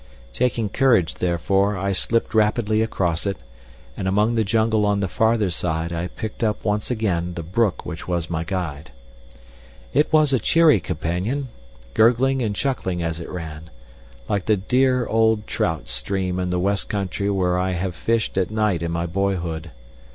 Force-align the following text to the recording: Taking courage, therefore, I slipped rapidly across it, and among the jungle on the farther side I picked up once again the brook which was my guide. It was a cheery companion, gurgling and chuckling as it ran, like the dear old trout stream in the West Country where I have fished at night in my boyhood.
Taking 0.33 0.67
courage, 0.67 1.13
therefore, 1.13 1.77
I 1.77 1.91
slipped 1.91 2.33
rapidly 2.33 2.81
across 2.81 3.27
it, 3.27 3.37
and 3.95 4.07
among 4.07 4.33
the 4.33 4.43
jungle 4.43 4.83
on 4.83 4.99
the 4.99 5.07
farther 5.07 5.51
side 5.51 5.93
I 5.93 6.07
picked 6.07 6.43
up 6.43 6.65
once 6.65 6.89
again 6.89 7.35
the 7.35 7.43
brook 7.43 7.85
which 7.85 8.07
was 8.07 8.27
my 8.27 8.43
guide. 8.43 8.89
It 9.93 10.11
was 10.11 10.33
a 10.33 10.39
cheery 10.39 10.79
companion, 10.79 11.49
gurgling 11.93 12.41
and 12.41 12.55
chuckling 12.55 13.03
as 13.03 13.19
it 13.19 13.29
ran, 13.29 13.69
like 14.27 14.47
the 14.47 14.57
dear 14.57 15.05
old 15.05 15.45
trout 15.45 15.87
stream 15.87 16.39
in 16.39 16.49
the 16.49 16.59
West 16.59 16.89
Country 16.89 17.29
where 17.29 17.59
I 17.59 17.73
have 17.73 17.93
fished 17.93 18.39
at 18.39 18.49
night 18.49 18.81
in 18.81 18.91
my 18.91 19.05
boyhood. 19.05 19.69